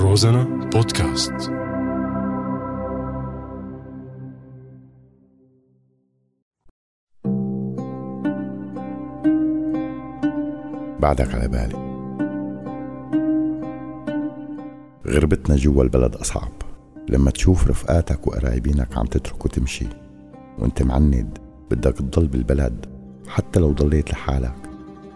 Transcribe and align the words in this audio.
روزانا 0.00 0.44
بودكاست. 0.72 1.32
بعدك 11.00 11.34
على 11.34 11.48
بالي. 11.48 11.88
غربتنا 15.06 15.56
جوا 15.56 15.82
البلد 15.82 16.14
أصعب. 16.14 16.52
لما 17.08 17.30
تشوف 17.30 17.68
رفقاتك 17.68 18.26
وقرايبينك 18.26 18.98
عم 18.98 19.06
تترك 19.06 19.44
وتمشي 19.44 19.86
وانت 20.58 20.82
معند 20.82 21.38
بدك 21.70 21.94
تضل 21.98 22.26
بالبلد 22.26 22.86
حتى 23.28 23.60
لو 23.60 23.72
ضليت 23.72 24.10
لحالك 24.12 24.56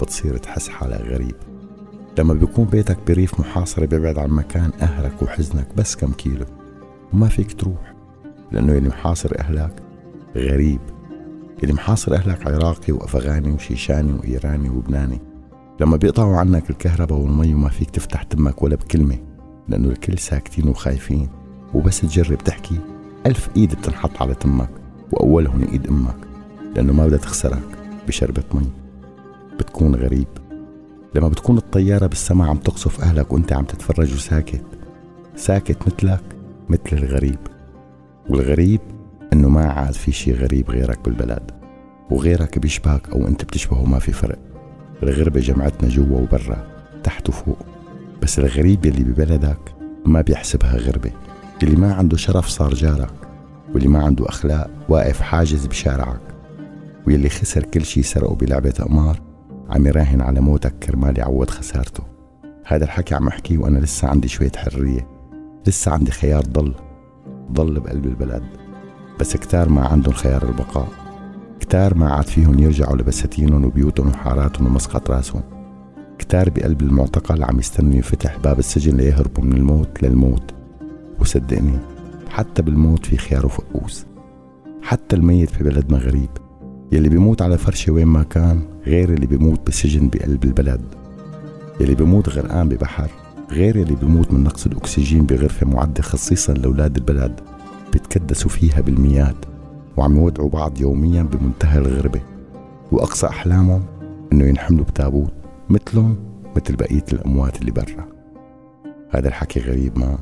بتصير 0.01 0.37
تحس 0.37 0.69
حالك 0.69 1.01
غريب. 1.01 1.37
لما 2.19 2.35
بيكون 2.35 2.65
بيتك 2.65 2.99
بريف 3.07 3.41
محاصرة 3.41 3.87
بيبعد 3.87 4.19
عن 4.19 4.30
مكان 4.30 4.70
أهلك 4.80 5.23
وحزنك 5.23 5.66
بس 5.77 5.97
كم 5.97 6.12
كيلو 6.12 6.47
وما 7.12 7.29
فيك 7.29 7.53
تروح 7.53 7.95
لأنه 8.53 8.73
اللي 8.79 8.89
محاصر 8.89 9.33
أهلك 9.39 9.83
غريب. 10.37 10.80
اللي 11.62 11.75
محاصر 11.75 12.15
أهلك 12.15 12.47
عراقي 12.47 12.93
وأفغاني 12.93 13.53
وشيشاني 13.53 14.12
وإيراني 14.12 14.69
ولبناني. 14.69 15.20
لما 15.80 15.97
بيقطعوا 15.97 16.37
عنك 16.37 16.70
الكهرباء 16.70 17.19
والمي 17.19 17.55
وما 17.55 17.69
فيك 17.69 17.91
تفتح 17.91 18.23
تمك 18.23 18.62
ولا 18.62 18.77
بكلمة 18.77 19.19
لأنه 19.69 19.89
الكل 19.89 20.19
ساكتين 20.19 20.69
وخايفين. 20.69 21.29
وبس 21.75 22.01
تجرب 22.01 22.39
تحكي 22.39 22.81
ألف 23.27 23.48
إيد 23.56 23.75
بتنحط 23.75 24.23
على 24.23 24.34
تمك 24.34 24.70
وأولهم 25.12 25.62
إيد 25.73 25.87
أمك 25.87 26.17
لأنه 26.77 26.92
ما 26.92 27.06
بدها 27.06 27.19
تخسرك 27.19 27.79
بشربة 28.09 28.45
مي. 28.55 28.70
بتكون 29.59 29.95
غريب. 29.95 30.29
لما 31.15 31.29
بتكون 31.29 31.57
الطيارة 31.57 32.07
بالسما 32.07 32.47
عم 32.47 32.57
تقصف 32.57 33.01
أهلك 33.01 33.33
وأنت 33.33 33.53
عم 33.53 33.65
تتفرج 33.65 34.15
وساكت 34.15 34.65
ساكت 35.37 35.77
مثلك 35.86 36.23
مثل 36.69 36.81
الغريب. 36.92 37.39
والغريب 38.28 38.81
إنه 39.33 39.48
ما 39.48 39.64
عاد 39.64 39.95
في 39.95 40.12
شي 40.12 40.33
غريب 40.33 40.70
غيرك 40.70 40.98
بالبلد 41.05 41.51
وغيرك 42.11 42.59
بيشبهك 42.59 43.09
أو 43.11 43.28
أنت 43.28 43.45
بتشبهه 43.45 43.84
ما 43.84 43.98
في 43.98 44.12
فرق. 44.12 44.39
الغربة 45.03 45.41
جمعتنا 45.41 45.89
جوا 45.89 46.19
وبرا 46.19 46.67
تحت 47.05 47.29
وفوق. 47.29 47.58
بس 48.23 48.39
الغريب 48.39 48.86
اللي 48.86 49.05
ببلدك 49.05 49.75
ما 50.06 50.20
بيحسبها 50.20 50.77
غربة. 50.77 51.12
اللي 51.62 51.77
ما 51.77 51.95
عنده 51.95 52.17
شرف 52.17 52.48
صار 52.48 52.75
جارك 52.75 53.14
واللي 53.75 53.89
ما 53.89 54.05
عنده 54.05 54.29
أخلاق 54.29 54.70
واقف 54.89 55.20
حاجز 55.20 55.67
بشارعك. 55.67 56.20
واللي 57.06 57.29
خسر 57.29 57.62
كل 57.64 57.84
شي 57.84 58.03
سرقه 58.03 58.34
بلعبة 58.34 58.70
قمار 58.70 59.31
عم 59.73 59.87
يراهن 59.87 60.20
على 60.20 60.41
موتك 60.41 60.75
كرمال 60.78 61.19
يعوض 61.19 61.51
خسارته. 61.51 62.03
هذا 62.67 62.84
الحكي 62.84 63.15
عم 63.15 63.28
أحكيه 63.28 63.59
وأنا 63.59 63.79
لسه 63.79 64.09
عندي 64.09 64.29
شوية 64.29 64.53
حرية. 64.56 65.09
لسه 65.67 65.92
عندي 65.92 66.11
خيار 66.11 66.42
ضل 66.42 66.75
ضل 67.53 67.81
بقلب 67.81 68.06
البلد. 68.06 68.42
بس 69.20 69.37
كتار 69.37 69.69
ما 69.69 69.87
عندهم 69.87 70.14
خيار 70.14 70.42
البقاء. 70.42 70.89
كتار 71.61 71.95
ما 71.95 72.12
عاد 72.12 72.27
فيهم 72.27 72.59
يرجعوا 72.59 72.97
لبساتينهم 72.97 73.64
وبيوتهم 73.64 74.09
وحاراتهم 74.09 74.67
ومسقط 74.67 75.11
راسهم. 75.11 75.42
كتار 76.19 76.51
بقلب 76.51 76.83
المعتقل 76.83 77.45
عم 77.45 77.59
يستنوا 77.59 77.95
ينفتح 77.95 78.36
باب 78.39 78.59
السجن 78.59 78.97
ليهربوا 78.97 79.45
من 79.45 79.53
الموت 79.53 80.03
للموت. 80.03 80.55
وصدقني 81.20 81.79
حتى 82.29 82.62
بالموت 82.62 83.07
في 83.07 83.17
خيار 83.17 83.47
وفقوس. 83.47 84.07
حتى 84.83 85.17
الميت 85.17 85.51
في 85.51 85.64
بلدنا 85.64 85.98
غريب. 85.98 86.31
يلي 86.93 87.09
بيموت 87.09 87.43
على 87.43 87.59
فرشة 87.59 87.93
وين 87.93 88.07
ما 88.07 88.23
كان 88.23 88.61
غير 88.87 89.12
اللي 89.12 89.27
بيموت 89.27 89.67
بسجن 89.67 90.09
بقلب 90.09 90.45
البلد. 90.45 90.81
يلي 91.81 91.95
بيموت 91.95 92.29
غرقان 92.29 92.69
ببحر 92.69 93.11
غير 93.51 93.77
اللي 93.77 93.95
بيموت 93.95 94.33
من 94.33 94.45
نقص 94.45 94.67
الأكسجين 94.67 95.27
بغرفة 95.27 95.67
معدة 95.67 96.03
خصيصا 96.03 96.53
لأولاد 96.53 96.97
البلد 96.97 97.41
بيتكدسوا 97.93 98.51
فيها 98.51 98.81
بالمياه 98.81 99.35
وعم 99.97 100.17
يودعوا 100.17 100.48
بعض 100.48 100.81
يوميا 100.81 101.23
بمنتهى 101.23 101.79
الغربة. 101.79 102.20
وأقصى 102.92 103.27
أحلامهم 103.27 103.83
إنه 104.33 104.45
ينحملوا 104.45 104.85
بتابوت 104.85 105.33
مثلهم 105.70 106.17
مثل 106.57 106.77
بقية 106.77 107.05
الأموات 107.13 107.61
اللي 107.61 107.70
برا. 107.70 108.08
هذا 109.11 109.29
الحكي 109.29 109.61
غريب 109.61 109.98
ما. 109.98 110.19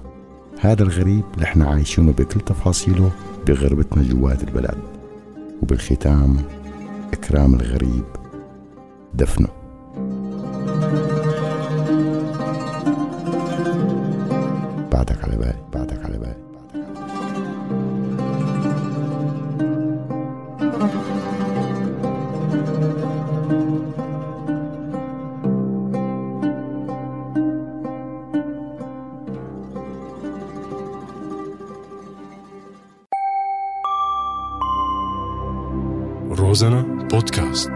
هذا 0.60 0.82
الغريب 0.82 1.24
اللي 1.34 1.44
إحنا 1.44 1.66
عايشينه 1.66 2.12
بكل 2.12 2.40
تفاصيله 2.40 3.10
بغربتنا 3.46 4.02
جوات 4.02 4.42
البلد. 4.42 4.78
وبالختام 5.62 6.36
إكرام 7.12 7.54
الغريب. 7.54 8.04
دفنه. 9.14 9.48
بعدك 14.92 15.24
على 15.24 15.36
بالي 15.36 15.54
بعدك 15.74 16.04
على 16.04 16.18
بالي 16.18 16.36
بعدك 20.60 20.84
على 20.84 20.98
بالي. 20.98 21.19
روزانا 36.40 36.82
بودكاست 36.82 37.70